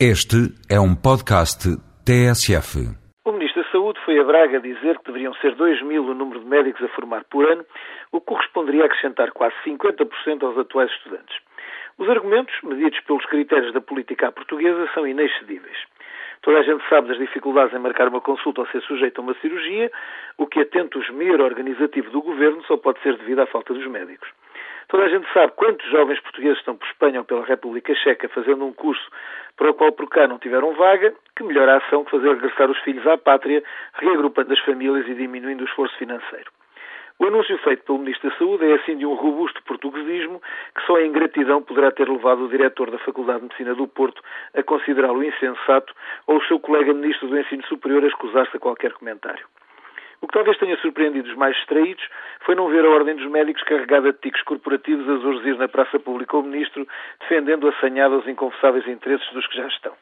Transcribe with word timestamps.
Este 0.00 0.50
é 0.68 0.74
um 0.80 0.92
podcast 0.92 1.70
TSF. 2.02 2.82
O 3.24 3.30
Ministro 3.30 3.62
da 3.62 3.70
Saúde 3.70 4.00
foi 4.04 4.18
a 4.18 4.24
Braga 4.24 4.58
dizer 4.58 4.98
que 4.98 5.06
deveriam 5.06 5.32
ser 5.34 5.54
2 5.54 5.82
mil 5.82 6.04
o 6.04 6.14
número 6.14 6.40
de 6.40 6.46
médicos 6.46 6.82
a 6.82 6.88
formar 6.88 7.22
por 7.30 7.48
ano, 7.48 7.64
o 8.10 8.18
que 8.18 8.26
corresponderia 8.26 8.82
a 8.82 8.86
acrescentar 8.86 9.30
quase 9.30 9.54
50% 9.64 10.42
aos 10.42 10.58
atuais 10.58 10.90
estudantes. 10.90 11.38
Os 11.96 12.08
argumentos, 12.08 12.52
medidos 12.64 12.98
pelos 13.06 13.24
critérios 13.26 13.72
da 13.72 13.80
política 13.80 14.32
portuguesa, 14.32 14.90
são 14.94 15.06
inexcedíveis. 15.06 15.78
Toda 16.42 16.58
a 16.58 16.62
gente 16.64 16.82
sabe 16.88 17.06
das 17.06 17.18
dificuldades 17.18 17.72
em 17.72 17.78
marcar 17.78 18.08
uma 18.08 18.20
consulta 18.20 18.62
ou 18.62 18.66
ser 18.66 18.82
sujeito 18.82 19.20
a 19.20 19.22
uma 19.22 19.34
cirurgia, 19.34 19.92
o 20.36 20.48
que, 20.48 20.58
atento 20.58 20.98
o 20.98 21.02
esmero 21.02 21.44
organizativo 21.44 22.10
do 22.10 22.20
governo, 22.20 22.64
só 22.64 22.76
pode 22.76 23.00
ser 23.00 23.16
devido 23.16 23.42
à 23.42 23.46
falta 23.46 23.72
dos 23.72 23.86
médicos. 23.86 24.28
Toda 24.94 25.06
a 25.06 25.08
gente 25.08 25.26
sabe 25.32 25.52
quantos 25.56 25.90
jovens 25.90 26.20
portugueses 26.20 26.58
estão 26.58 26.76
por 26.76 26.86
Espanha 26.86 27.18
ou 27.18 27.24
pela 27.24 27.44
República 27.44 27.92
Checa 27.96 28.28
fazendo 28.28 28.64
um 28.64 28.72
curso 28.72 29.04
para 29.56 29.68
o 29.68 29.74
qual 29.74 29.90
por 29.90 30.08
cá 30.08 30.28
não 30.28 30.38
tiveram 30.38 30.72
vaga, 30.74 31.12
que 31.34 31.42
melhor 31.42 31.68
ação 31.68 32.04
que 32.04 32.12
fazer 32.12 32.28
regressar 32.28 32.70
os 32.70 32.78
filhos 32.78 33.04
à 33.04 33.18
pátria, 33.18 33.60
reagrupando 33.94 34.52
as 34.52 34.60
famílias 34.60 35.04
e 35.08 35.14
diminuindo 35.14 35.62
o 35.62 35.66
esforço 35.66 35.98
financeiro. 35.98 36.48
O 37.18 37.26
anúncio 37.26 37.58
feito 37.58 37.82
pelo 37.82 37.98
Ministro 37.98 38.30
da 38.30 38.36
Saúde 38.36 38.70
é 38.70 38.74
assim 38.74 38.96
de 38.96 39.04
um 39.04 39.14
robusto 39.14 39.60
portuguesismo 39.64 40.40
que 40.76 40.86
só 40.86 40.94
a 40.94 41.04
ingratidão 41.04 41.60
poderá 41.60 41.90
ter 41.90 42.08
levado 42.08 42.44
o 42.44 42.48
diretor 42.48 42.88
da 42.92 42.98
Faculdade 42.98 43.40
de 43.40 43.46
Medicina 43.46 43.74
do 43.74 43.88
Porto 43.88 44.22
a 44.56 44.62
considerá-lo 44.62 45.24
insensato 45.24 45.92
ou 46.28 46.36
o 46.36 46.44
seu 46.44 46.60
colega 46.60 46.94
Ministro 46.94 47.26
do 47.26 47.36
Ensino 47.36 47.66
Superior 47.66 48.04
a 48.04 48.06
escusar-se 48.06 48.56
a 48.56 48.60
qualquer 48.60 48.92
comentário. 48.92 49.44
O 50.24 50.26
que 50.26 50.32
talvez 50.32 50.56
tenha 50.56 50.74
surpreendido 50.78 51.28
os 51.28 51.36
mais 51.36 51.54
distraídos 51.54 52.02
foi 52.46 52.54
não 52.54 52.70
ver 52.70 52.82
a 52.82 52.88
Ordem 52.88 53.14
dos 53.14 53.30
Médicos 53.30 53.62
carregada 53.64 54.10
de 54.10 54.18
ticos 54.20 54.40
corporativos 54.44 55.06
a 55.06 55.16
zurzir 55.16 55.54
na 55.58 55.68
praça 55.68 56.00
pública 56.00 56.38
o 56.38 56.42
Ministro, 56.42 56.88
defendendo 57.20 57.68
assanhado 57.68 58.16
os 58.16 58.26
inconfessáveis 58.26 58.88
interesses 58.88 59.30
dos 59.34 59.46
que 59.46 59.58
já 59.58 59.66
estão. 59.66 59.92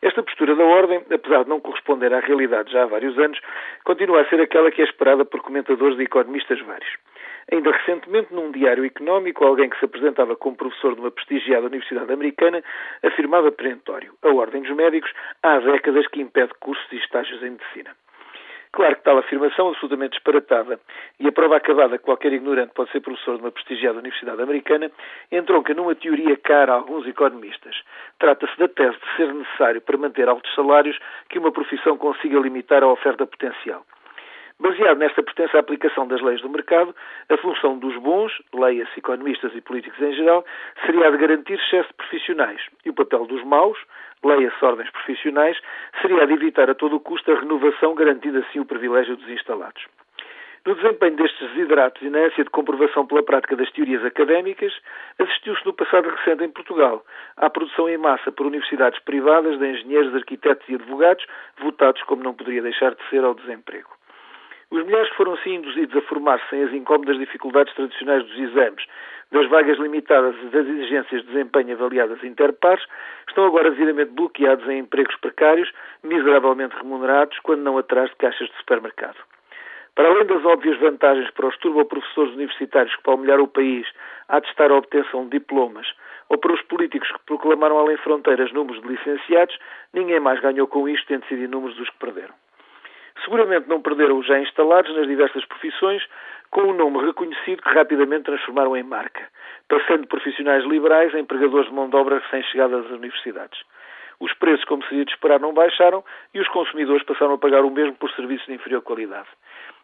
Esta 0.00 0.22
postura 0.22 0.54
da 0.54 0.62
Ordem, 0.62 1.02
apesar 1.12 1.42
de 1.42 1.48
não 1.48 1.58
corresponder 1.58 2.14
à 2.14 2.20
realidade 2.20 2.70
já 2.70 2.84
há 2.84 2.86
vários 2.86 3.18
anos, 3.18 3.40
continua 3.82 4.20
a 4.20 4.26
ser 4.26 4.40
aquela 4.40 4.70
que 4.70 4.80
é 4.80 4.84
esperada 4.84 5.24
por 5.24 5.40
comentadores 5.40 5.98
e 5.98 6.04
economistas 6.04 6.60
vários. 6.60 6.96
Ainda 7.50 7.72
recentemente, 7.72 8.32
num 8.32 8.52
diário 8.52 8.84
económico, 8.84 9.44
alguém 9.44 9.68
que 9.68 9.78
se 9.80 9.86
apresentava 9.86 10.36
como 10.36 10.56
professor 10.56 10.94
de 10.94 11.00
uma 11.00 11.10
prestigiada 11.10 11.66
universidade 11.66 12.12
americana 12.12 12.62
afirmava 13.02 13.50
perentório: 13.50 14.14
a 14.22 14.28
Ordem 14.28 14.62
dos 14.62 14.76
Médicos 14.76 15.12
há 15.42 15.58
décadas 15.58 16.06
que 16.06 16.20
impede 16.20 16.52
cursos 16.60 16.86
e 16.92 16.96
estágios 16.98 17.42
em 17.42 17.50
medicina. 17.50 17.90
Claro 18.78 18.94
que 18.94 19.02
tal 19.02 19.18
afirmação 19.18 19.70
absolutamente 19.70 20.12
disparatada 20.12 20.78
e 21.18 21.26
a 21.26 21.32
prova 21.32 21.56
acabada 21.56 21.98
que 21.98 22.04
qualquer 22.04 22.32
ignorante 22.32 22.72
pode 22.72 22.92
ser 22.92 23.00
professor 23.00 23.34
de 23.34 23.42
uma 23.42 23.50
prestigiada 23.50 23.98
universidade 23.98 24.40
americana 24.40 24.88
entronca 25.32 25.74
numa 25.74 25.96
teoria 25.96 26.36
cara 26.36 26.74
a 26.74 26.76
alguns 26.76 27.04
economistas. 27.04 27.74
Trata-se 28.20 28.56
da 28.56 28.68
tese 28.68 28.96
de 28.96 29.16
ser 29.16 29.34
necessário 29.34 29.80
para 29.80 29.98
manter 29.98 30.28
altos 30.28 30.54
salários 30.54 30.96
que 31.28 31.40
uma 31.40 31.50
profissão 31.50 31.98
consiga 31.98 32.38
limitar 32.38 32.84
a 32.84 32.86
oferta 32.86 33.26
potencial. 33.26 33.84
Baseado 34.60 34.98
nesta 34.98 35.22
pretensa 35.22 35.56
aplicação 35.56 36.08
das 36.08 36.20
leis 36.20 36.40
do 36.40 36.50
mercado, 36.50 36.92
a 37.28 37.36
função 37.36 37.78
dos 37.78 37.96
bons, 37.98 38.32
leia-se 38.52 38.98
economistas 38.98 39.54
e 39.54 39.60
políticos 39.60 40.00
em 40.00 40.12
geral, 40.14 40.44
seria 40.84 41.06
a 41.06 41.10
de 41.12 41.16
garantir 41.16 41.54
excesso 41.54 41.88
de 41.90 41.94
profissionais 41.94 42.60
e 42.84 42.90
o 42.90 42.92
papel 42.92 43.24
dos 43.26 43.44
maus, 43.44 43.78
leia-se 44.24 44.64
ordens 44.64 44.90
profissionais, 44.90 45.56
seria 46.02 46.24
a 46.24 46.26
de 46.26 46.32
evitar 46.32 46.68
a 46.68 46.74
todo 46.74 46.98
custo 46.98 47.30
a 47.30 47.38
renovação, 47.38 47.94
garantindo 47.94 48.38
assim 48.38 48.58
o 48.58 48.64
privilégio 48.64 49.16
dos 49.16 49.28
instalados. 49.28 49.86
No 50.66 50.74
desempenho 50.74 51.14
destes 51.14 51.48
desideratos 51.50 52.02
e 52.02 52.10
na 52.10 52.18
ânsia 52.18 52.42
de 52.42 52.50
comprovação 52.50 53.06
pela 53.06 53.22
prática 53.22 53.54
das 53.54 53.70
teorias 53.70 54.04
académicas, 54.04 54.76
assistiu-se 55.20 55.64
no 55.64 55.72
passado 55.72 56.10
recente 56.10 56.42
em 56.42 56.50
Portugal 56.50 57.04
à 57.36 57.48
produção 57.48 57.88
em 57.88 57.96
massa 57.96 58.32
por 58.32 58.44
universidades 58.44 58.98
privadas 59.04 59.56
de 59.56 59.66
engenheiros, 59.66 60.14
arquitetos 60.16 60.68
e 60.68 60.74
advogados, 60.74 61.24
votados, 61.58 62.02
como 62.02 62.24
não 62.24 62.34
poderia 62.34 62.60
deixar 62.60 62.94
de 62.96 63.08
ser, 63.08 63.22
ao 63.22 63.34
desemprego. 63.34 63.97
Os 64.70 64.84
milhares 64.84 65.08
que 65.08 65.16
foram 65.16 65.32
assim 65.32 65.54
induzidos 65.54 65.96
a 65.96 66.02
formar-se 66.02 66.46
sem 66.50 66.62
as 66.62 66.72
incómodas 66.74 67.16
dificuldades 67.18 67.72
tradicionais 67.74 68.22
dos 68.22 68.38
exames, 68.38 68.84
das 69.32 69.48
vagas 69.48 69.78
limitadas 69.78 70.34
e 70.42 70.46
das 70.46 70.66
exigências 70.66 71.22
de 71.22 71.28
desempenho 71.28 71.72
avaliadas 71.74 72.22
interpares, 72.22 72.84
estão 73.26 73.46
agora 73.46 73.70
devidamente 73.70 74.12
bloqueados 74.12 74.68
em 74.68 74.80
empregos 74.80 75.16
precários, 75.16 75.72
miseravelmente 76.02 76.76
remunerados, 76.76 77.38
quando 77.40 77.62
não 77.62 77.78
atrás 77.78 78.10
de 78.10 78.16
caixas 78.16 78.46
de 78.48 78.56
supermercado. 78.58 79.16
Para 79.94 80.10
além 80.10 80.26
das 80.26 80.44
óbvias 80.44 80.78
vantagens 80.78 81.30
para 81.30 81.46
os 81.46 81.56
turbo-professores 81.56 82.34
universitários 82.34 82.94
que, 82.94 83.02
para 83.02 83.14
humilhar 83.14 83.40
o 83.40 83.48
país, 83.48 83.86
há 84.28 84.38
de 84.38 84.48
estar 84.48 84.70
a 84.70 84.76
obtenção 84.76 85.24
de 85.24 85.38
diplomas, 85.38 85.90
ou 86.28 86.36
para 86.36 86.52
os 86.52 86.60
políticos 86.62 87.10
que 87.10 87.18
proclamaram 87.24 87.78
além 87.78 87.96
fronteiras 87.96 88.52
números 88.52 88.82
de 88.82 88.88
licenciados, 88.88 89.58
ninguém 89.94 90.20
mais 90.20 90.40
ganhou 90.40 90.66
com 90.68 90.86
isto, 90.86 91.06
tendo 91.06 91.24
sido 91.24 91.50
números 91.50 91.74
dos 91.76 91.88
que 91.88 91.98
perderam. 91.98 92.34
Seguramente 93.24 93.68
não 93.68 93.82
perderam 93.82 94.18
os 94.18 94.26
já 94.26 94.38
instalados 94.38 94.94
nas 94.94 95.06
diversas 95.06 95.44
profissões, 95.44 96.02
com 96.50 96.62
um 96.62 96.72
nome 96.72 97.04
reconhecido 97.04 97.62
que 97.62 97.68
rapidamente 97.68 98.24
transformaram 98.24 98.76
em 98.76 98.82
marca, 98.82 99.28
passando 99.68 100.02
de 100.02 100.08
profissionais 100.08 100.64
liberais 100.64 101.14
a 101.14 101.20
empregadores 101.20 101.68
de 101.68 101.74
mão 101.74 101.88
de 101.88 101.96
obra 101.96 102.18
recém-chegadas 102.18 102.86
às 102.86 102.90
universidades. 102.92 103.60
Os 104.20 104.32
preços, 104.34 104.64
como 104.64 104.82
seria 104.84 105.04
de 105.04 105.12
esperar, 105.12 105.38
não 105.38 105.52
baixaram 105.52 106.02
e 106.34 106.40
os 106.40 106.48
consumidores 106.48 107.04
passaram 107.04 107.34
a 107.34 107.38
pagar 107.38 107.64
o 107.64 107.70
mesmo 107.70 107.94
por 107.94 108.10
serviços 108.12 108.46
de 108.46 108.54
inferior 108.54 108.82
qualidade. 108.82 109.28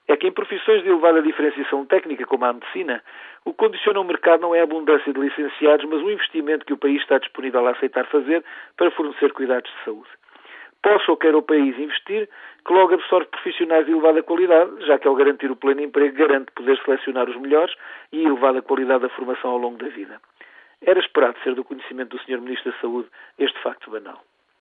É 0.08 0.16
que 0.16 0.26
em 0.26 0.32
profissões 0.32 0.82
de 0.82 0.88
elevada 0.88 1.22
diferenciação 1.22 1.86
técnica, 1.86 2.26
como 2.26 2.44
a 2.44 2.52
medicina, 2.52 3.02
o 3.44 3.52
que 3.52 3.58
condiciona 3.58 4.00
o 4.00 4.04
mercado 4.04 4.40
não 4.40 4.54
é 4.54 4.60
a 4.60 4.64
abundância 4.64 5.12
de 5.12 5.20
licenciados, 5.20 5.86
mas 5.88 6.02
o 6.02 6.10
investimento 6.10 6.66
que 6.66 6.72
o 6.72 6.78
país 6.78 7.00
está 7.00 7.18
disponível 7.18 7.66
a 7.66 7.70
aceitar 7.70 8.06
fazer 8.06 8.44
para 8.76 8.90
fornecer 8.90 9.32
cuidados 9.32 9.70
de 9.70 9.84
saúde 9.84 10.10
possa 10.84 11.10
ou 11.10 11.16
queira 11.16 11.38
o 11.38 11.42
país 11.42 11.78
investir, 11.78 12.28
que 12.62 12.72
logo 12.72 12.92
absorve 12.92 13.26
profissionais 13.30 13.86
de 13.86 13.92
elevada 13.92 14.22
qualidade, 14.22 14.84
já 14.86 14.98
que 14.98 15.08
ao 15.08 15.14
garantir 15.14 15.50
o 15.50 15.56
pleno 15.56 15.80
emprego 15.80 16.14
garante 16.14 16.52
poder 16.52 16.78
selecionar 16.84 17.28
os 17.28 17.40
melhores 17.40 17.74
e 18.12 18.22
elevada 18.22 18.60
qualidade 18.60 19.00
da 19.00 19.08
formação 19.08 19.52
ao 19.52 19.58
longo 19.58 19.78
da 19.78 19.88
vida. 19.88 20.20
Era 20.82 21.00
esperado 21.00 21.38
ser 21.42 21.54
do 21.54 21.64
conhecimento 21.64 22.14
do 22.14 22.22
Sr. 22.22 22.38
Ministro 22.38 22.70
da 22.70 22.78
Saúde 22.78 23.08
este 23.38 23.58
facto 23.62 23.90
banal. 23.90 24.22